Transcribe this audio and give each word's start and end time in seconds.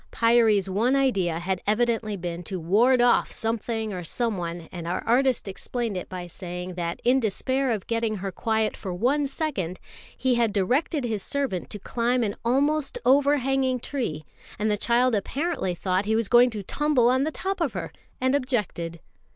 Pyârie's 0.11 0.67
one 0.67 0.95
idea 0.95 1.37
had 1.37 1.61
evidently 1.67 2.17
been 2.17 2.41
to 2.45 2.59
ward 2.59 3.01
off 3.01 3.31
something 3.31 3.93
or 3.93 4.03
someone; 4.03 4.67
and 4.71 4.87
our 4.87 5.03
artist 5.05 5.47
explained 5.47 5.95
it 5.95 6.09
by 6.09 6.25
saying 6.25 6.73
that 6.73 6.99
in 7.03 7.19
despair 7.19 7.69
of 7.69 7.85
getting 7.85 8.15
her 8.15 8.31
quiet 8.31 8.75
for 8.75 8.91
one 8.95 9.27
second, 9.27 9.79
he 10.17 10.33
had 10.33 10.51
directed 10.53 11.03
his 11.03 11.21
servant 11.21 11.69
to 11.69 11.77
climb 11.77 12.23
an 12.23 12.35
almost 12.43 12.97
overhanging 13.05 13.79
tree, 13.79 14.25
and 14.57 14.71
the 14.71 14.75
child 14.75 15.13
apparently 15.13 15.75
thought 15.75 16.05
he 16.05 16.15
was 16.15 16.27
going 16.27 16.49
to 16.49 16.63
tumble 16.63 17.07
on 17.07 17.23
the 17.23 17.29
top 17.29 17.61
of 17.61 17.73
her, 17.73 17.91
and 18.19 18.33
objected. 18.33 19.01